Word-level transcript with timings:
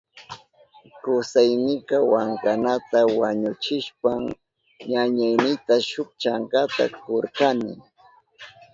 Kusaynika 1.03 1.97
wankanata 2.11 2.99
wañuchishpan 3.19 4.21
ñañaynita 4.91 5.75
shuk 5.89 6.09
chankata 6.21 6.85
kurkani. 7.03 7.73